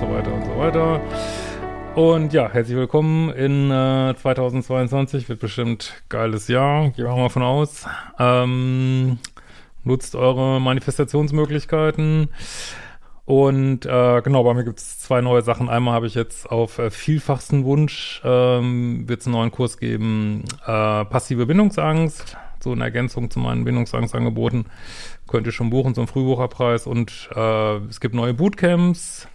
so 0.00 0.10
weiter 0.10 0.32
und 0.32 0.44
so 0.46 0.56
weiter. 0.56 1.00
Und 1.94 2.32
ja, 2.32 2.50
herzlich 2.50 2.76
willkommen 2.76 3.28
in 3.30 3.70
äh, 3.70 4.14
2022, 4.16 5.28
wird 5.28 5.40
bestimmt 5.40 6.02
geiles 6.08 6.48
Jahr, 6.48 6.88
gehen 6.90 7.04
wir 7.04 7.14
mal 7.14 7.28
von 7.28 7.42
aus. 7.42 7.86
Ähm, 8.18 9.18
nutzt 9.84 10.14
eure 10.14 10.58
Manifestationsmöglichkeiten. 10.58 12.30
Und 13.26 13.84
äh, 13.84 14.22
genau, 14.22 14.42
bei 14.42 14.54
mir 14.54 14.64
gibt 14.64 14.78
es 14.78 15.00
zwei 15.00 15.20
neue 15.20 15.42
Sachen. 15.42 15.68
Einmal 15.68 15.92
habe 15.92 16.06
ich 16.06 16.14
jetzt 16.14 16.50
auf 16.50 16.78
äh, 16.78 16.90
vielfachsten 16.90 17.64
Wunsch, 17.64 18.22
ähm, 18.24 19.06
wird 19.06 19.20
es 19.20 19.26
einen 19.26 19.34
neuen 19.34 19.50
Kurs 19.50 19.76
geben, 19.76 20.44
äh, 20.64 21.04
passive 21.04 21.44
Bindungsangst, 21.44 22.38
so 22.60 22.72
in 22.72 22.80
Ergänzung 22.80 23.30
zu 23.30 23.38
meinen 23.38 23.64
Bindungsangstangeboten. 23.64 24.64
Könnt 25.28 25.46
ihr 25.46 25.52
schon 25.52 25.68
buchen, 25.68 25.94
so 25.94 26.00
einen 26.00 26.08
Frühbucherpreis. 26.08 26.86
Und 26.86 27.28
äh, 27.36 27.76
es 27.88 28.00
gibt 28.00 28.14
neue 28.14 28.32
Bootcamps 28.32 29.28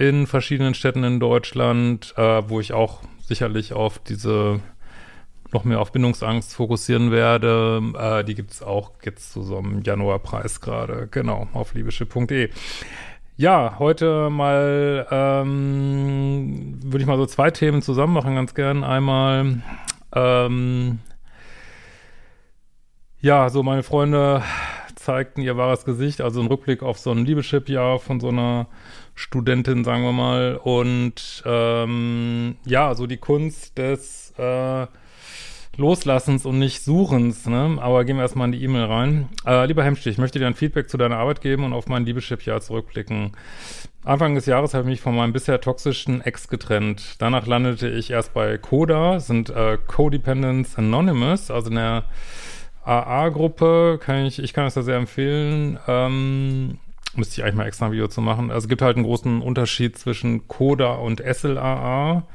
in 0.00 0.26
verschiedenen 0.26 0.72
Städten 0.72 1.04
in 1.04 1.20
Deutschland, 1.20 2.14
äh, 2.16 2.42
wo 2.48 2.58
ich 2.58 2.72
auch 2.72 3.02
sicherlich 3.20 3.74
auf 3.74 3.98
diese 3.98 4.60
noch 5.52 5.64
mehr 5.64 5.78
auf 5.80 5.92
Bindungsangst 5.92 6.54
fokussieren 6.54 7.10
werde. 7.10 7.82
Äh, 7.98 8.24
die 8.24 8.34
gibt 8.34 8.50
es 8.50 8.62
auch 8.62 8.92
jetzt 9.04 9.30
zu 9.30 9.42
so 9.42 9.58
einem 9.58 9.82
Januarpreis 9.82 10.62
gerade, 10.62 11.06
genau, 11.10 11.48
auf 11.52 11.74
liebeschiff.de. 11.74 12.48
Ja, 13.36 13.76
heute 13.78 14.30
mal 14.30 15.06
ähm, 15.10 16.78
würde 16.82 17.02
ich 17.02 17.06
mal 17.06 17.18
so 17.18 17.26
zwei 17.26 17.50
Themen 17.50 17.82
zusammen 17.82 18.14
machen, 18.14 18.34
ganz 18.34 18.54
gern. 18.54 18.84
Einmal 18.84 19.60
ähm, 20.14 21.00
ja, 23.20 23.50
so 23.50 23.62
meine 23.62 23.82
Freunde 23.82 24.42
zeigten 25.10 25.42
ihr 25.42 25.56
wahres 25.56 25.84
Gesicht, 25.84 26.20
also 26.20 26.40
ein 26.40 26.46
Rückblick 26.46 26.84
auf 26.84 26.96
so 26.96 27.10
ein 27.10 27.24
Liebeschip-Jahr 27.24 27.98
von 27.98 28.20
so 28.20 28.28
einer 28.28 28.68
Studentin, 29.16 29.82
sagen 29.82 30.04
wir 30.04 30.12
mal. 30.12 30.60
Und 30.62 31.42
ähm, 31.44 32.54
ja, 32.64 32.94
so 32.94 33.08
die 33.08 33.16
Kunst 33.16 33.76
des 33.76 34.32
äh, 34.38 34.86
Loslassens 35.76 36.46
und 36.46 36.60
nicht 36.60 36.84
Suchens, 36.84 37.46
ne? 37.46 37.76
Aber 37.80 38.04
gehen 38.04 38.16
wir 38.16 38.22
erstmal 38.22 38.46
in 38.46 38.52
die 38.52 38.62
E-Mail 38.62 38.84
rein. 38.84 39.28
Äh, 39.44 39.66
lieber 39.66 39.82
Hemstich, 39.82 40.12
ich 40.12 40.18
möchte 40.18 40.38
dir 40.38 40.46
ein 40.46 40.54
Feedback 40.54 40.88
zu 40.88 40.96
deiner 40.96 41.16
Arbeit 41.16 41.40
geben 41.40 41.64
und 41.64 41.72
auf 41.72 41.88
mein 41.88 42.06
Liebeschip-Jahr 42.06 42.60
zurückblicken. 42.60 43.32
Anfang 44.04 44.36
des 44.36 44.46
Jahres 44.46 44.74
habe 44.74 44.84
ich 44.84 44.90
mich 44.90 45.00
von 45.00 45.16
meinem 45.16 45.32
bisher 45.32 45.60
toxischen 45.60 46.20
Ex 46.20 46.46
getrennt. 46.46 47.16
Danach 47.18 47.48
landete 47.48 47.88
ich 47.88 48.12
erst 48.12 48.32
bei 48.32 48.58
CODA, 48.58 49.18
sind 49.18 49.50
äh, 49.50 49.76
Codependence 49.88 50.78
Anonymous, 50.78 51.50
also 51.50 51.68
eine 51.68 52.04
AA-Gruppe. 52.84 53.98
Kann 54.02 54.24
ich, 54.26 54.38
ich 54.38 54.52
kann 54.52 54.64
das 54.64 54.74
da 54.74 54.82
sehr 54.82 54.96
empfehlen. 54.96 55.78
Ähm, 55.86 56.78
müsste 57.14 57.40
ich 57.40 57.44
eigentlich 57.44 57.56
mal 57.56 57.66
extra 57.66 57.86
ein 57.86 57.92
Video 57.92 58.08
zu 58.08 58.20
machen. 58.20 58.50
Also 58.50 58.64
es 58.64 58.68
gibt 58.68 58.82
halt 58.82 58.96
einen 58.96 59.04
großen 59.04 59.42
Unterschied 59.42 59.98
zwischen 59.98 60.48
CODA 60.48 60.94
und 60.94 61.20
SLAA. 61.20 62.26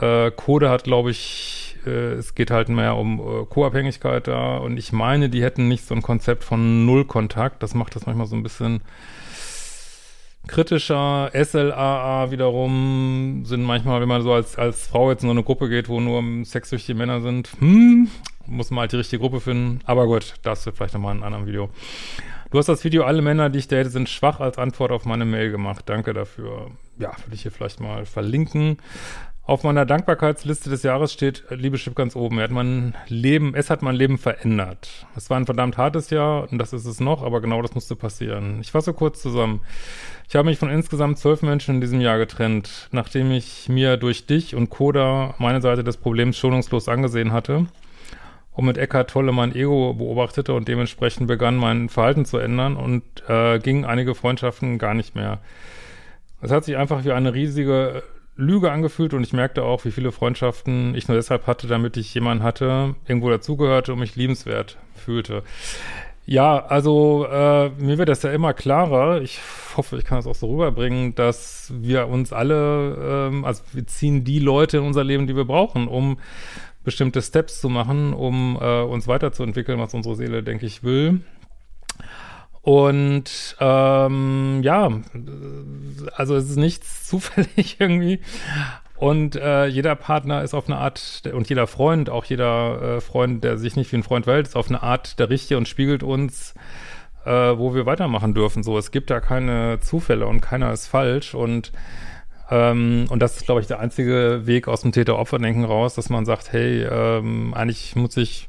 Äh, 0.00 0.30
CODA 0.32 0.70
hat, 0.70 0.84
glaube 0.84 1.10
ich, 1.10 1.76
äh, 1.86 2.14
es 2.14 2.34
geht 2.34 2.50
halt 2.50 2.68
mehr 2.68 2.96
um 2.96 3.20
äh, 3.20 3.44
Co-Abhängigkeit 3.46 4.26
da 4.28 4.58
und 4.58 4.76
ich 4.76 4.92
meine, 4.92 5.28
die 5.28 5.42
hätten 5.42 5.68
nicht 5.68 5.86
so 5.86 5.94
ein 5.94 6.02
Konzept 6.02 6.44
von 6.44 6.86
Nullkontakt. 6.86 7.62
Das 7.62 7.74
macht 7.74 7.96
das 7.96 8.06
manchmal 8.06 8.26
so 8.26 8.36
ein 8.36 8.42
bisschen 8.42 8.82
kritischer. 10.46 11.30
SLAA 11.32 12.30
wiederum 12.30 13.42
sind 13.44 13.62
manchmal, 13.62 14.00
wenn 14.00 14.08
man 14.08 14.22
so 14.22 14.32
als, 14.32 14.56
als 14.56 14.86
Frau 14.86 15.10
jetzt 15.10 15.22
in 15.22 15.28
so 15.28 15.32
eine 15.32 15.42
Gruppe 15.42 15.68
geht, 15.68 15.88
wo 15.88 16.00
nur 16.00 16.22
sexsüchtige 16.44 16.96
Männer 16.96 17.20
sind, 17.20 17.50
hm, 17.58 18.08
muss 18.56 18.70
man 18.70 18.80
halt 18.80 18.92
die 18.92 18.96
richtige 18.96 19.20
Gruppe 19.20 19.40
finden. 19.40 19.80
Aber 19.84 20.06
gut, 20.06 20.34
das 20.42 20.66
wird 20.66 20.76
vielleicht 20.76 20.94
nochmal 20.94 21.14
in 21.14 21.22
einem 21.22 21.34
anderen 21.34 21.46
Video. 21.46 21.70
Du 22.50 22.58
hast 22.58 22.68
das 22.68 22.84
Video 22.84 23.04
Alle 23.04 23.22
Männer, 23.22 23.50
die 23.50 23.58
ich 23.58 23.68
date, 23.68 23.90
sind 23.90 24.08
schwach 24.08 24.40
als 24.40 24.58
Antwort 24.58 24.92
auf 24.92 25.04
meine 25.04 25.24
Mail 25.24 25.50
gemacht. 25.50 25.84
Danke 25.86 26.12
dafür. 26.12 26.70
Ja, 26.98 27.10
würde 27.24 27.34
ich 27.34 27.42
hier 27.42 27.50
vielleicht 27.50 27.80
mal 27.80 28.06
verlinken. 28.06 28.78
Auf 29.42 29.62
meiner 29.62 29.86
Dankbarkeitsliste 29.86 30.70
des 30.70 30.82
Jahres 30.82 31.12
steht 31.12 31.44
Liebeschip 31.50 31.94
ganz 31.94 32.16
oben. 32.16 32.38
Er 32.38 32.44
hat 32.44 32.50
mein 32.50 32.94
Leben, 33.06 33.54
es 33.54 33.70
hat 33.70 33.80
mein 33.80 33.94
Leben 33.94 34.18
verändert. 34.18 35.06
Es 35.14 35.30
war 35.30 35.36
ein 35.36 35.46
verdammt 35.46 35.76
hartes 35.76 36.10
Jahr 36.10 36.50
und 36.50 36.58
das 36.58 36.72
ist 36.72 36.84
es 36.84 36.98
noch, 36.98 37.22
aber 37.22 37.40
genau 37.40 37.62
das 37.62 37.72
musste 37.72 37.94
passieren. 37.94 38.58
Ich 38.60 38.72
fasse 38.72 38.92
kurz 38.92 39.22
zusammen. 39.22 39.60
Ich 40.28 40.34
habe 40.34 40.46
mich 40.48 40.58
von 40.58 40.68
insgesamt 40.68 41.18
zwölf 41.18 41.42
Menschen 41.42 41.76
in 41.76 41.80
diesem 41.80 42.00
Jahr 42.00 42.18
getrennt, 42.18 42.88
nachdem 42.90 43.30
ich 43.30 43.68
mir 43.68 43.96
durch 43.96 44.26
dich 44.26 44.56
und 44.56 44.68
Koda 44.68 45.36
meine 45.38 45.60
Seite 45.60 45.84
des 45.84 45.96
Problems 45.96 46.36
schonungslos 46.36 46.88
angesehen 46.88 47.32
hatte 47.32 47.66
und 48.56 48.64
mit 48.64 48.78
Eckhart 48.78 49.10
Tolle 49.10 49.32
mein 49.32 49.54
Ego 49.54 49.92
beobachtete 49.92 50.54
und 50.54 50.66
dementsprechend 50.66 51.26
begann 51.26 51.56
mein 51.56 51.88
Verhalten 51.90 52.24
zu 52.24 52.38
ändern 52.38 52.76
und 52.76 53.02
äh, 53.28 53.58
gingen 53.58 53.84
einige 53.84 54.14
Freundschaften 54.14 54.78
gar 54.78 54.94
nicht 54.94 55.14
mehr. 55.14 55.40
Es 56.40 56.50
hat 56.50 56.64
sich 56.64 56.76
einfach 56.76 57.04
wie 57.04 57.12
eine 57.12 57.34
riesige 57.34 58.02
Lüge 58.34 58.70
angefühlt 58.72 59.12
und 59.14 59.22
ich 59.22 59.34
merkte 59.34 59.62
auch, 59.62 59.84
wie 59.84 59.90
viele 59.90 60.10
Freundschaften 60.10 60.94
ich 60.94 61.06
nur 61.06 61.16
deshalb 61.16 61.46
hatte, 61.46 61.66
damit 61.66 61.96
ich 61.98 62.12
jemanden 62.14 62.42
hatte, 62.42 62.94
irgendwo 63.06 63.28
dazugehörte 63.28 63.92
und 63.92 63.98
mich 63.98 64.16
liebenswert 64.16 64.78
fühlte. 64.94 65.42
Ja, 66.24 66.64
also 66.66 67.26
äh, 67.30 67.68
mir 67.78 67.98
wird 67.98 68.08
das 68.08 68.22
ja 68.22 68.32
immer 68.32 68.52
klarer. 68.52 69.20
Ich 69.20 69.40
hoffe, 69.76 69.96
ich 69.96 70.04
kann 70.04 70.18
das 70.18 70.26
auch 70.26 70.34
so 70.34 70.50
rüberbringen, 70.50 71.14
dass 71.14 71.72
wir 71.76 72.08
uns 72.08 72.32
alle, 72.32 73.28
ähm, 73.28 73.44
also 73.44 73.62
wir 73.72 73.86
ziehen 73.86 74.24
die 74.24 74.40
Leute 74.40 74.78
in 74.78 74.84
unser 74.84 75.04
Leben, 75.04 75.26
die 75.26 75.36
wir 75.36 75.44
brauchen, 75.44 75.86
um 75.86 76.18
bestimmte 76.86 77.20
Steps 77.20 77.60
zu 77.60 77.68
machen, 77.68 78.14
um 78.14 78.56
äh, 78.58 78.80
uns 78.80 79.06
weiterzuentwickeln, 79.08 79.78
was 79.78 79.92
unsere 79.92 80.14
Seele, 80.14 80.42
denke 80.42 80.64
ich, 80.64 80.84
will. 80.84 81.20
Und 82.62 83.56
ähm, 83.60 84.60
ja, 84.62 84.90
also 86.14 86.36
es 86.36 86.48
ist 86.48 86.56
nichts 86.56 87.04
zufällig 87.08 87.76
irgendwie. 87.80 88.20
Und 88.96 89.36
äh, 89.36 89.66
jeder 89.66 89.94
Partner 89.96 90.42
ist 90.42 90.54
auf 90.54 90.66
eine 90.68 90.78
Art, 90.78 91.24
und 91.32 91.48
jeder 91.48 91.66
Freund, 91.66 92.08
auch 92.08 92.24
jeder 92.24 92.96
äh, 92.96 93.00
Freund, 93.00 93.44
der 93.44 93.58
sich 93.58 93.76
nicht 93.76 93.92
wie 93.92 93.96
ein 93.96 94.02
Freund 94.02 94.24
verhält, 94.24 94.46
ist 94.46 94.56
auf 94.56 94.68
eine 94.68 94.82
Art 94.82 95.18
der 95.18 95.28
Richtige 95.28 95.58
und 95.58 95.68
spiegelt 95.68 96.02
uns, 96.02 96.54
äh, 97.24 97.30
wo 97.30 97.74
wir 97.74 97.84
weitermachen 97.84 98.32
dürfen. 98.32 98.62
So, 98.62 98.78
es 98.78 98.92
gibt 98.92 99.10
da 99.10 99.20
keine 99.20 99.80
Zufälle 99.80 100.26
und 100.26 100.40
keiner 100.40 100.72
ist 100.72 100.86
falsch. 100.86 101.34
Und 101.34 101.72
ähm, 102.50 103.06
und 103.10 103.20
das 103.20 103.36
ist, 103.36 103.46
glaube 103.46 103.60
ich, 103.60 103.66
der 103.66 103.80
einzige 103.80 104.42
Weg 104.44 104.68
aus 104.68 104.82
dem 104.82 104.92
Täter-Opfer-Denken 104.92 105.64
raus, 105.64 105.94
dass 105.94 106.10
man 106.10 106.24
sagt, 106.24 106.52
hey, 106.52 106.84
ähm, 106.84 107.54
eigentlich 107.54 107.96
muss 107.96 108.16
ich 108.16 108.48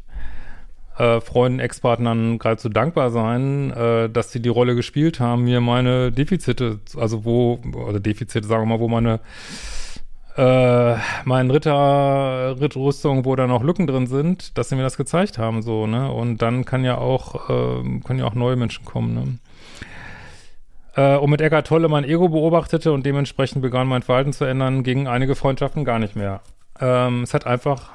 äh, 0.97 1.21
Freunden, 1.21 1.59
Ex-Partnern 1.59 2.39
geradezu 2.39 2.69
dankbar 2.69 3.11
sein, 3.11 3.71
äh, 3.71 4.09
dass 4.09 4.31
sie 4.31 4.41
die 4.41 4.49
Rolle 4.49 4.75
gespielt 4.75 5.19
haben, 5.19 5.43
mir 5.43 5.61
meine 5.61 6.11
Defizite, 6.11 6.79
also 6.95 7.25
wo, 7.25 7.59
oder 7.73 7.99
Defizite, 7.99 8.47
sagen 8.47 8.63
wir 8.63 8.77
mal, 8.77 8.79
wo 8.79 8.87
meine 8.87 9.19
äh, 10.37 10.95
mein 11.25 11.49
Ritter, 11.49 12.55
Rittrüstung, 12.61 13.25
wo 13.25 13.35
da 13.35 13.47
noch 13.47 13.63
Lücken 13.63 13.87
drin 13.87 14.05
sind, 14.05 14.55
dass 14.57 14.69
sie 14.69 14.75
mir 14.75 14.83
das 14.83 14.95
gezeigt 14.95 15.39
haben, 15.39 15.63
so, 15.63 15.87
ne? 15.87 16.11
Und 16.11 16.43
dann 16.43 16.63
kann 16.63 16.83
ja 16.83 16.99
auch, 16.99 17.49
äh, 17.49 17.99
können 18.01 18.19
ja 18.19 18.25
auch 18.25 18.35
neue 18.35 18.55
Menschen 18.55 18.85
kommen, 18.85 19.13
ne? 19.15 19.39
Äh, 20.97 21.15
und 21.15 21.29
mit 21.29 21.39
Eckart 21.39 21.67
Tolle 21.67 21.87
mein 21.87 22.03
Ego 22.03 22.27
beobachtete 22.27 22.91
und 22.91 23.05
dementsprechend 23.05 23.61
begann 23.61 23.87
mein 23.87 24.01
Verhalten 24.01 24.33
zu 24.33 24.43
ändern, 24.43 24.83
gingen 24.83 25.07
einige 25.07 25.35
Freundschaften 25.35 25.85
gar 25.85 25.99
nicht 25.99 26.15
mehr. 26.15 26.41
Ähm, 26.81 27.23
es 27.23 27.33
hat 27.33 27.45
einfach 27.45 27.91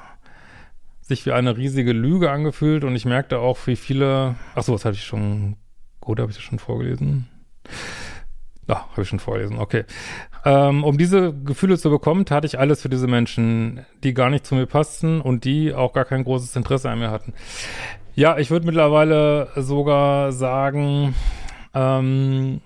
sich 1.01 1.25
wie 1.25 1.33
eine 1.33 1.57
riesige 1.57 1.91
Lüge 1.91 2.31
angefühlt 2.31 2.85
und 2.85 2.95
ich 2.95 3.05
merkte 3.05 3.39
auch, 3.39 3.57
wie 3.67 3.75
viele. 3.75 4.35
Ach 4.55 4.63
so, 4.63 4.73
was 4.73 4.85
hatte 4.85 4.95
ich 4.95 5.03
schon. 5.03 5.57
Oder 6.01 6.23
habe 6.23 6.31
ich 6.31 6.37
das 6.37 6.45
schon 6.45 6.59
vorgelesen? 6.59 7.27
Ja, 8.67 8.87
habe 8.91 9.01
ich 9.01 9.09
schon 9.09 9.19
vorgelesen, 9.19 9.57
okay. 9.57 9.83
Ähm, 10.45 10.85
um 10.85 10.97
diese 10.97 11.33
Gefühle 11.33 11.77
zu 11.77 11.89
bekommen, 11.89 12.25
tat 12.25 12.45
ich 12.45 12.57
alles 12.57 12.81
für 12.81 12.89
diese 12.89 13.07
Menschen, 13.07 13.85
die 14.03 14.13
gar 14.13 14.29
nicht 14.29 14.45
zu 14.45 14.55
mir 14.55 14.65
passten 14.65 15.19
und 15.19 15.43
die 15.43 15.73
auch 15.73 15.91
gar 15.91 16.05
kein 16.05 16.23
großes 16.23 16.55
Interesse 16.55 16.89
an 16.89 16.99
mir 16.99 17.11
hatten. 17.11 17.33
Ja, 18.15 18.37
ich 18.37 18.51
würde 18.51 18.65
mittlerweile 18.65 19.49
sogar 19.57 20.31
sagen, 20.31 21.15
ähm, 21.73 22.61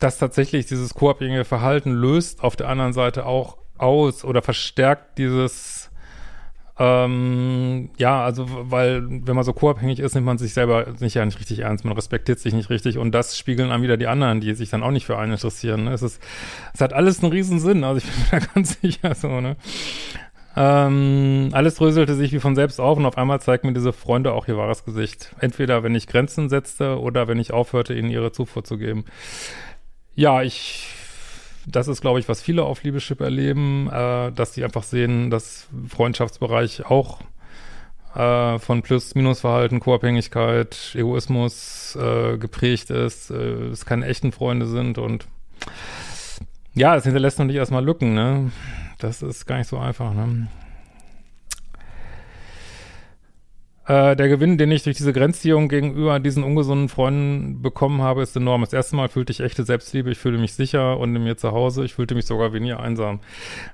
dass 0.00 0.18
tatsächlich 0.18 0.66
dieses 0.66 0.94
koabhängige 0.94 1.44
Verhalten 1.44 1.92
löst 1.92 2.42
auf 2.42 2.56
der 2.56 2.68
anderen 2.68 2.92
Seite 2.92 3.26
auch 3.26 3.58
aus 3.78 4.24
oder 4.24 4.42
verstärkt 4.42 5.18
dieses 5.18 5.90
ähm, 6.78 7.88
ja, 7.96 8.22
also 8.22 8.46
weil 8.48 9.02
wenn 9.08 9.34
man 9.34 9.44
so 9.44 9.54
koabhängig 9.54 9.98
ist, 9.98 10.14
nimmt 10.14 10.26
man 10.26 10.36
sich 10.36 10.52
selber 10.52 10.86
nicht 11.00 11.14
ja 11.14 11.24
nicht 11.24 11.40
richtig 11.40 11.60
ernst, 11.60 11.86
man 11.86 11.94
respektiert 11.94 12.38
sich 12.38 12.52
nicht 12.52 12.68
richtig 12.68 12.98
und 12.98 13.12
das 13.12 13.38
spiegeln 13.38 13.70
dann 13.70 13.80
wieder 13.80 13.96
die 13.96 14.08
anderen, 14.08 14.42
die 14.42 14.52
sich 14.54 14.68
dann 14.68 14.82
auch 14.82 14.90
nicht 14.90 15.06
für 15.06 15.16
einen 15.16 15.32
interessieren. 15.32 15.84
Ne? 15.84 15.92
Es 15.92 16.02
ist, 16.02 16.20
es 16.74 16.80
hat 16.82 16.92
alles 16.92 17.22
einen 17.22 17.32
riesen 17.32 17.60
Sinn, 17.60 17.82
also 17.82 17.98
ich 17.98 18.04
bin 18.30 18.40
mir 18.40 18.40
da 18.40 18.52
ganz 18.54 18.78
sicher 18.80 19.14
so, 19.14 19.40
ne? 19.40 19.56
Ähm, 20.58 21.50
alles 21.52 21.74
dröselte 21.74 22.14
sich 22.14 22.32
wie 22.32 22.40
von 22.40 22.54
selbst 22.54 22.80
auf 22.80 22.96
und 22.96 23.04
auf 23.04 23.18
einmal 23.18 23.40
zeigten 23.42 23.66
mir 23.66 23.74
diese 23.74 23.92
Freunde 23.92 24.32
auch 24.32 24.48
ihr 24.48 24.56
wahres 24.56 24.84
Gesicht. 24.84 25.34
Entweder 25.38 25.82
wenn 25.82 25.94
ich 25.94 26.06
Grenzen 26.06 26.48
setzte 26.48 26.98
oder 26.98 27.28
wenn 27.28 27.38
ich 27.38 27.52
aufhörte, 27.52 27.92
ihnen 27.92 28.08
ihre 28.08 28.32
Zufuhr 28.32 28.64
zu 28.64 28.78
geben. 28.78 29.04
Ja, 30.16 30.42
ich, 30.42 30.88
das 31.66 31.88
ist, 31.88 32.00
glaube 32.00 32.18
ich, 32.18 32.28
was 32.28 32.40
viele 32.40 32.64
auf 32.64 32.82
Liebeschip 32.82 33.20
erleben, 33.20 33.90
äh, 33.92 34.32
dass 34.32 34.54
sie 34.54 34.64
einfach 34.64 34.82
sehen, 34.82 35.28
dass 35.28 35.68
Freundschaftsbereich 35.88 36.86
auch 36.86 37.20
äh, 38.14 38.58
von 38.58 38.80
Plus-Minus-Verhalten, 38.80 39.78
Co-Abhängigkeit, 39.78 40.94
Egoismus 40.94 41.96
äh, 41.96 42.38
geprägt 42.38 42.88
ist, 42.88 43.30
äh, 43.30 43.66
es 43.68 43.84
keine 43.84 44.06
echten 44.06 44.32
Freunde 44.32 44.66
sind 44.66 44.96
und 44.96 45.28
ja, 46.72 46.96
es 46.96 47.04
hinterlässt 47.04 47.38
noch 47.38 47.46
nicht 47.46 47.56
erstmal 47.56 47.84
Lücken, 47.84 48.14
ne? 48.14 48.50
Das 48.98 49.20
ist 49.20 49.44
gar 49.44 49.58
nicht 49.58 49.68
so 49.68 49.76
einfach, 49.76 50.14
ne? 50.14 50.48
Äh, 53.86 54.16
der 54.16 54.28
Gewinn, 54.28 54.58
den 54.58 54.72
ich 54.72 54.82
durch 54.82 54.96
diese 54.96 55.12
Grenzziehung 55.12 55.68
gegenüber 55.68 56.18
diesen 56.18 56.42
ungesunden 56.42 56.88
Freunden 56.88 57.62
bekommen 57.62 58.02
habe, 58.02 58.22
ist 58.22 58.36
enorm. 58.36 58.62
Das 58.62 58.72
erste 58.72 58.96
Mal 58.96 59.08
fühlte 59.08 59.32
ich 59.32 59.40
echte 59.40 59.62
Selbstliebe, 59.62 60.10
ich 60.10 60.18
fühlte 60.18 60.38
mich 60.38 60.54
sicher 60.54 60.98
und 60.98 61.14
in 61.14 61.22
mir 61.22 61.36
zu 61.36 61.52
Hause, 61.52 61.84
ich 61.84 61.94
fühlte 61.94 62.16
mich 62.16 62.26
sogar 62.26 62.52
weniger 62.52 62.80
einsam. 62.80 63.20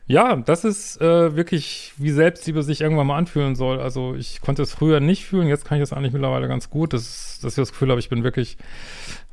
Ja, 0.06 0.36
das 0.36 0.64
ist 0.64 1.00
äh, 1.00 1.34
wirklich, 1.34 1.94
wie 1.96 2.10
Selbstliebe 2.10 2.62
sich 2.62 2.82
irgendwann 2.82 3.06
mal 3.06 3.16
anfühlen 3.16 3.54
soll. 3.54 3.80
Also 3.80 4.14
ich 4.14 4.42
konnte 4.42 4.62
es 4.62 4.74
früher 4.74 5.00
nicht 5.00 5.24
fühlen, 5.24 5.48
jetzt 5.48 5.64
kann 5.64 5.78
ich 5.78 5.82
das 5.82 5.94
eigentlich 5.94 6.12
mittlerweile 6.12 6.46
ganz 6.46 6.68
gut, 6.68 6.92
dass, 6.92 7.40
dass 7.40 7.52
ich 7.52 7.62
das 7.62 7.72
Gefühl 7.72 7.88
habe, 7.88 8.00
ich 8.00 8.10
bin 8.10 8.22
wirklich 8.22 8.58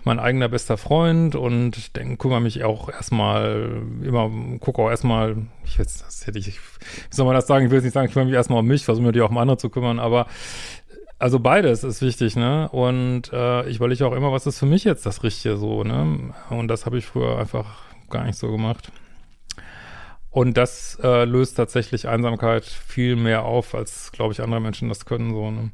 mein 0.03 0.19
eigener 0.19 0.47
bester 0.47 0.77
Freund 0.77 1.35
und 1.35 1.95
denke, 1.95 2.17
kümmere 2.17 2.39
mich 2.39 2.63
auch 2.63 2.89
erstmal 2.89 3.81
immer, 4.01 4.31
gucke 4.59 4.81
auch 4.81 4.89
erstmal, 4.89 5.35
ich 5.65 5.77
jetzt, 5.77 6.03
das 6.05 6.25
hätte 6.25 6.39
ich, 6.39 6.47
wie 6.47 7.15
soll 7.15 7.25
man 7.25 7.35
das 7.35 7.47
sagen, 7.47 7.65
ich 7.65 7.71
will 7.71 7.77
jetzt 7.77 7.83
nicht 7.83 7.93
sagen, 7.93 8.07
ich 8.07 8.13
kümmere 8.13 8.27
mich 8.27 8.35
erstmal 8.35 8.59
um 8.59 8.65
mich, 8.65 8.85
versuche 8.85 9.05
mir 9.05 9.11
die 9.11 9.21
auch 9.21 9.29
um 9.29 9.37
andere 9.37 9.57
zu 9.57 9.69
kümmern, 9.69 9.99
aber 9.99 10.27
also 11.19 11.39
beides 11.39 11.83
ist 11.83 12.01
wichtig, 12.01 12.35
ne? 12.37 12.69
Und 12.69 13.31
äh, 13.33 13.67
ich 13.67 13.75
überlege 13.75 14.07
auch 14.07 14.13
immer, 14.13 14.31
was 14.31 14.47
ist 14.47 14.57
für 14.57 14.65
mich 14.65 14.85
jetzt 14.85 15.05
das 15.05 15.21
Richtige 15.23 15.57
so, 15.57 15.83
ne? 15.83 16.33
Und 16.49 16.69
das 16.69 16.85
habe 16.85 16.97
ich 16.97 17.05
früher 17.05 17.37
einfach 17.37 17.65
gar 18.09 18.23
nicht 18.23 18.37
so 18.37 18.49
gemacht. 18.49 18.91
Und 20.31 20.57
das 20.57 20.97
äh, 21.03 21.25
löst 21.25 21.57
tatsächlich 21.57 22.07
Einsamkeit 22.07 22.63
viel 22.63 23.15
mehr 23.15 23.43
auf, 23.43 23.75
als, 23.75 24.11
glaube 24.11 24.31
ich, 24.31 24.41
andere 24.41 24.61
Menschen 24.61 24.87
das 24.87 25.05
können. 25.05 25.33
So, 25.33 25.51
ne? 25.51 25.71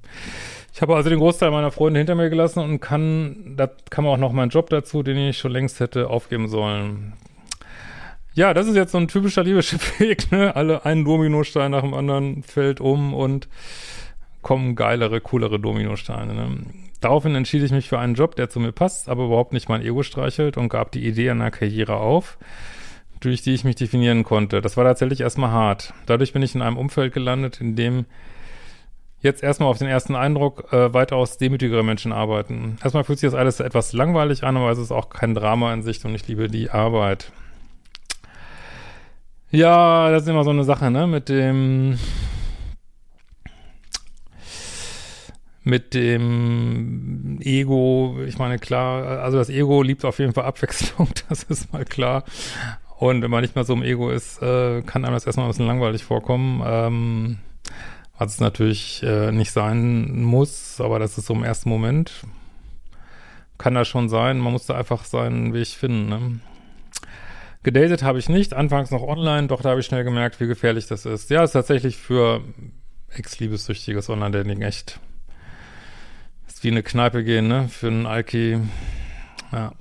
Ich 0.73 0.81
habe 0.81 0.95
also 0.95 1.09
den 1.09 1.19
Großteil 1.19 1.51
meiner 1.51 1.71
Freunde 1.71 1.99
hinter 1.99 2.15
mir 2.15 2.29
gelassen 2.29 2.59
und 2.59 2.79
kann, 2.79 3.55
da 3.57 3.69
kam 3.89 4.07
auch 4.07 4.17
noch 4.17 4.31
mein 4.31 4.49
Job 4.49 4.69
dazu, 4.69 5.03
den 5.03 5.17
ich 5.17 5.37
schon 5.37 5.51
längst 5.51 5.79
hätte 5.79 6.09
aufgeben 6.09 6.47
sollen. 6.47 7.13
Ja, 8.33 8.53
das 8.53 8.67
ist 8.67 8.75
jetzt 8.75 8.93
so 8.93 8.97
ein 8.97 9.07
typischer 9.07 9.43
Liebeschiff-Weg, 9.43 10.31
ne? 10.31 10.55
Alle 10.55 10.85
einen 10.85 11.05
Dominostein 11.05 11.71
nach 11.71 11.81
dem 11.81 11.93
anderen 11.93 12.41
fällt 12.43 12.81
um 12.81 13.13
und 13.13 13.47
kommen 14.45 14.75
geilere, 14.75 15.21
coolere 15.21 15.59
Dominosteine. 15.59 16.35
Ne? 16.35 16.57
Daraufhin 17.01 17.33
entschied 17.33 17.63
ich 17.63 17.71
mich 17.71 17.89
für 17.89 17.97
einen 17.97 18.13
Job, 18.13 18.35
der 18.35 18.47
zu 18.47 18.59
mir 18.59 18.71
passt, 18.71 19.09
aber 19.09 19.25
überhaupt 19.25 19.53
nicht 19.53 19.69
mein 19.69 19.81
Ego 19.81 20.03
streichelt 20.03 20.55
und 20.55 20.69
gab 20.69 20.91
die 20.91 21.03
Idee 21.05 21.31
einer 21.31 21.49
Karriere 21.49 21.95
auf 21.97 22.37
durch 23.21 23.41
die 23.41 23.55
ich 23.55 23.63
mich 23.63 23.75
definieren 23.75 24.23
konnte. 24.23 24.61
Das 24.61 24.77
war 24.77 24.83
tatsächlich 24.83 25.21
erstmal 25.21 25.49
hart. 25.49 25.93
Dadurch 26.05 26.31
bin 26.31 26.43
ich 26.43 26.53
in 26.53 26.61
einem 26.61 26.77
Umfeld 26.77 27.11
gelandet, 27.11 27.59
in 27.59 27.75
dem 27.75 28.05
jetzt 29.21 29.41
erstmal 29.41 29.69
auf 29.69 29.79
den 29.79 29.87
ersten 29.87 30.13
Eindruck 30.15 30.71
äh, 30.71 30.93
weitaus 30.93 31.39
demütigere 31.39 31.81
Menschen 31.81 32.13
arbeiten. 32.13 32.77
Erstmal 32.83 33.03
fühlt 33.03 33.17
sich 33.17 33.27
das 33.27 33.39
alles 33.39 33.61
etwas 33.61 33.93
langweilig 33.93 34.43
an, 34.43 34.57
aber 34.57 34.69
es 34.69 34.77
ist 34.77 34.91
auch 34.91 35.09
kein 35.09 35.33
Drama 35.33 35.73
in 35.73 35.81
Sicht 35.81 36.05
und 36.05 36.13
ich 36.13 36.27
liebe 36.27 36.49
die 36.49 36.69
Arbeit. 36.69 37.31
Ja, 39.49 40.11
das 40.11 40.23
ist 40.23 40.29
immer 40.29 40.43
so 40.43 40.51
eine 40.51 40.65
Sache, 40.65 40.91
ne, 40.91 41.07
mit 41.07 41.29
dem 41.29 41.97
mit 45.65 45.95
dem 45.95 47.39
Ego, 47.41 48.19
ich 48.25 48.37
meine, 48.37 48.59
klar, 48.59 49.19
also 49.21 49.39
das 49.39 49.49
Ego 49.49 49.81
liebt 49.81 50.05
auf 50.05 50.19
jeden 50.19 50.31
Fall 50.31 50.45
Abwechslung, 50.45 51.09
das 51.29 51.43
ist 51.43 51.73
mal 51.73 51.83
klar. 51.83 52.23
Und 52.97 53.23
wenn 53.23 53.31
man 53.31 53.41
nicht 53.41 53.55
mehr 53.55 53.65
so 53.65 53.73
im 53.73 53.81
Ego 53.81 54.11
ist, 54.11 54.41
äh, 54.41 54.83
kann 54.83 55.03
einem 55.03 55.15
das 55.15 55.25
erstmal 55.25 55.47
ein 55.47 55.49
bisschen 55.49 55.67
langweilig 55.67 56.03
vorkommen. 56.03 56.61
Ähm, 56.65 57.37
was 58.17 58.35
es 58.35 58.39
natürlich 58.39 59.03
äh, 59.03 59.31
nicht 59.31 59.51
sein 59.51 60.23
muss, 60.23 60.79
aber 60.79 60.99
das 60.99 61.17
ist 61.17 61.25
so 61.25 61.33
im 61.33 61.43
ersten 61.43 61.67
Moment. 61.67 62.25
Kann 63.57 63.73
das 63.73 63.87
schon 63.87 64.07
sein. 64.07 64.39
Man 64.39 64.53
muss 64.53 64.67
da 64.67 64.75
einfach 64.77 65.03
seinen 65.03 65.53
Weg 65.53 65.67
finden. 65.67 66.09
Ne? 66.09 66.39
Gedatet 67.63 68.03
habe 68.03 68.19
ich 68.19 68.29
nicht, 68.29 68.53
anfangs 68.53 68.91
noch 68.91 69.01
online, 69.01 69.47
doch 69.47 69.61
da 69.61 69.71
habe 69.71 69.79
ich 69.79 69.87
schnell 69.87 70.03
gemerkt, 70.03 70.39
wie 70.39 70.47
gefährlich 70.47 70.85
das 70.85 71.05
ist. 71.05 71.31
Ja, 71.31 71.43
ist 71.43 71.53
tatsächlich 71.53 71.97
für 71.97 72.41
ex-liebessüchtiges 73.09 74.09
Online-Dating 74.09 74.61
echt 74.61 74.99
ist 76.65 76.71
wie 76.71 76.71
eine 76.71 76.83
Kneipe 76.83 77.23
gehen, 77.23 77.47
ne? 77.47 77.67
Für 77.69 77.87
einen 77.87 78.07
Alki. 78.07 78.59
Ja. 79.51 79.73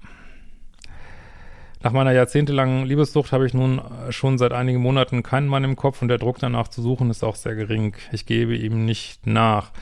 Nach 1.82 1.92
meiner 1.92 2.12
jahrzehntelangen 2.12 2.84
Liebessucht 2.84 3.32
habe 3.32 3.46
ich 3.46 3.54
nun 3.54 3.80
schon 4.10 4.36
seit 4.36 4.52
einigen 4.52 4.80
Monaten 4.80 5.22
keinen 5.22 5.48
Mann 5.48 5.64
im 5.64 5.76
Kopf 5.76 6.02
und 6.02 6.08
der 6.08 6.18
Druck 6.18 6.38
danach 6.38 6.68
zu 6.68 6.82
suchen 6.82 7.08
ist 7.08 7.24
auch 7.24 7.36
sehr 7.36 7.54
gering. 7.54 7.94
Ich 8.12 8.26
gebe 8.26 8.54
ihm 8.54 8.84
nicht 8.84 9.26
nach. 9.26 9.72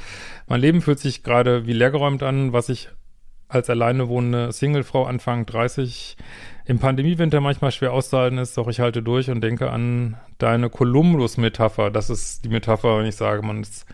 Mein 0.47 0.61
Leben 0.61 0.81
fühlt 0.81 1.01
sich 1.01 1.25
gerade 1.25 1.67
wie 1.67 1.73
leergeräumt 1.73 2.23
an, 2.23 2.53
was 2.53 2.69
ich 2.69 2.89
als 3.49 3.69
alleine 3.69 4.09
wohnende 4.09 4.53
Singlefrau 4.53 5.05
Anfang 5.05 5.45
30 5.45 6.17
im 6.67 6.79
Pandemiewinter 6.79 7.41
manchmal 7.41 7.73
schwer 7.73 7.93
auszuhalten 7.93 8.39
ist, 8.39 8.57
doch 8.57 8.69
ich 8.69 8.79
halte 8.79 9.03
durch 9.03 9.29
und 9.29 9.41
denke 9.41 9.71
an 9.71 10.17
deine 10.39 10.71
Columbus-Metapher. 10.71 11.91
Das 11.91 12.11
ist 12.11 12.45
die 12.45 12.49
Metapher, 12.49 12.99
wenn 12.99 13.07
ich 13.07 13.17
sage, 13.17 13.43
man 13.43 13.61
ist 13.61 13.87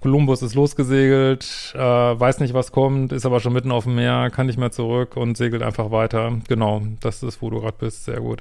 Kolumbus 0.00 0.42
ist 0.42 0.54
losgesegelt, 0.54 1.74
äh, 1.74 1.78
weiß 1.78 2.40
nicht, 2.40 2.54
was 2.54 2.72
kommt, 2.72 3.12
ist 3.12 3.26
aber 3.26 3.40
schon 3.40 3.52
mitten 3.52 3.70
auf 3.70 3.84
dem 3.84 3.96
Meer, 3.96 4.30
kann 4.30 4.46
nicht 4.46 4.58
mehr 4.58 4.70
zurück 4.70 5.16
und 5.16 5.36
segelt 5.36 5.62
einfach 5.62 5.90
weiter. 5.90 6.38
Genau, 6.48 6.82
das 7.00 7.22
ist, 7.22 7.42
wo 7.42 7.50
du 7.50 7.60
gerade 7.60 7.76
bist. 7.78 8.04
Sehr 8.04 8.20
gut. 8.20 8.40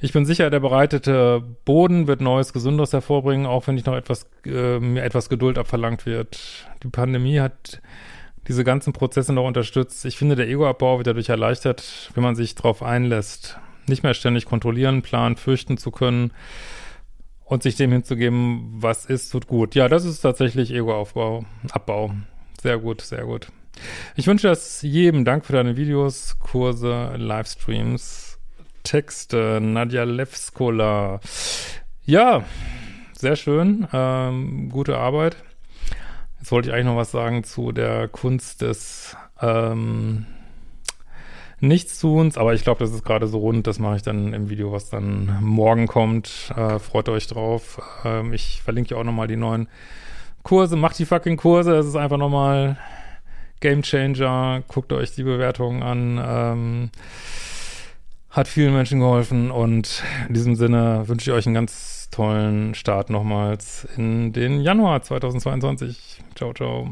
Ich 0.00 0.12
bin 0.12 0.24
sicher, 0.24 0.50
der 0.50 0.60
bereitete 0.60 1.42
Boden 1.64 2.06
wird 2.06 2.20
Neues, 2.20 2.52
Gesünderes 2.52 2.92
hervorbringen, 2.92 3.46
auch 3.46 3.66
wenn 3.66 3.76
nicht 3.76 3.86
noch 3.86 3.94
etwas, 3.94 4.26
äh, 4.44 4.78
mir 4.78 5.02
etwas 5.02 5.28
Geduld 5.28 5.58
abverlangt 5.58 6.06
wird. 6.06 6.66
Die 6.82 6.88
Pandemie 6.88 7.40
hat 7.40 7.80
diese 8.48 8.64
ganzen 8.64 8.92
Prozesse 8.92 9.32
noch 9.32 9.46
unterstützt. 9.46 10.04
Ich 10.04 10.16
finde, 10.16 10.34
der 10.34 10.48
Egoabbau 10.48 10.98
wird 10.98 11.06
dadurch 11.06 11.28
erleichtert, 11.28 12.10
wenn 12.14 12.24
man 12.24 12.34
sich 12.34 12.54
darauf 12.54 12.82
einlässt, 12.82 13.58
nicht 13.86 14.02
mehr 14.02 14.14
ständig 14.14 14.46
kontrollieren, 14.46 15.02
planen, 15.02 15.36
fürchten 15.36 15.76
zu 15.76 15.90
können 15.90 16.32
und 17.52 17.62
sich 17.62 17.76
dem 17.76 17.92
hinzugeben, 17.92 18.76
was 18.78 19.04
ist, 19.04 19.28
tut 19.28 19.46
gut. 19.46 19.74
Ja, 19.74 19.86
das 19.86 20.06
ist 20.06 20.22
tatsächlich 20.22 20.72
Egoaufbau, 20.72 21.44
Abbau. 21.70 22.14
Sehr 22.62 22.78
gut, 22.78 23.02
sehr 23.02 23.26
gut. 23.26 23.48
Ich 24.16 24.26
wünsche 24.26 24.48
das 24.48 24.80
jedem. 24.80 25.26
Dank 25.26 25.44
für 25.44 25.52
deine 25.52 25.76
Videos, 25.76 26.38
Kurse, 26.38 27.12
Livestreams, 27.18 28.38
Texte, 28.84 29.58
Nadja 29.60 30.04
Levskola. 30.04 31.20
Ja, 32.06 32.42
sehr 33.12 33.36
schön. 33.36 33.86
Ähm, 33.92 34.70
gute 34.70 34.96
Arbeit. 34.96 35.36
Jetzt 36.38 36.52
wollte 36.52 36.70
ich 36.70 36.74
eigentlich 36.74 36.86
noch 36.86 36.96
was 36.96 37.10
sagen 37.10 37.44
zu 37.44 37.70
der 37.70 38.08
Kunst 38.08 38.62
des 38.62 39.14
ähm, 39.42 40.24
nichts 41.62 41.98
zu 41.98 42.14
uns, 42.16 42.36
aber 42.36 42.54
ich 42.54 42.64
glaube, 42.64 42.80
das 42.80 42.92
ist 42.92 43.04
gerade 43.04 43.28
so 43.28 43.38
rund. 43.38 43.66
Das 43.66 43.78
mache 43.78 43.96
ich 43.96 44.02
dann 44.02 44.34
im 44.34 44.50
Video, 44.50 44.72
was 44.72 44.90
dann 44.90 45.38
morgen 45.40 45.86
kommt. 45.86 46.52
Äh, 46.56 46.78
freut 46.80 47.08
euch 47.08 47.28
drauf. 47.28 47.80
Ähm, 48.04 48.32
ich 48.32 48.60
verlinke 48.62 48.94
ja 48.94 49.00
auch 49.00 49.04
nochmal 49.04 49.28
die 49.28 49.36
neuen 49.36 49.68
Kurse. 50.42 50.76
Macht 50.76 50.98
die 50.98 51.06
fucking 51.06 51.36
Kurse. 51.36 51.76
Es 51.76 51.86
ist 51.86 51.96
einfach 51.96 52.18
nochmal 52.18 52.76
Game 53.60 53.82
Changer. 53.82 54.64
Guckt 54.66 54.92
euch 54.92 55.14
die 55.14 55.22
Bewertungen 55.22 55.82
an. 55.82 56.20
Ähm, 56.22 56.90
hat 58.30 58.48
vielen 58.48 58.74
Menschen 58.74 58.98
geholfen 58.98 59.50
und 59.50 60.02
in 60.26 60.34
diesem 60.34 60.56
Sinne 60.56 61.06
wünsche 61.06 61.30
ich 61.30 61.36
euch 61.36 61.46
einen 61.46 61.54
ganz 61.54 62.08
tollen 62.10 62.74
Start 62.74 63.10
nochmals 63.10 63.86
in 63.96 64.32
den 64.32 64.60
Januar 64.62 65.02
2022. 65.02 66.22
Ciao, 66.34 66.52
ciao. 66.54 66.88